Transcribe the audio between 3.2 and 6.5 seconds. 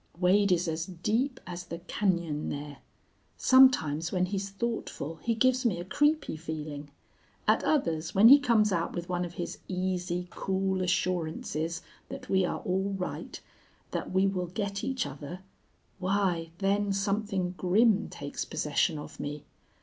Sometimes when he's thoughtful he gives me a creepy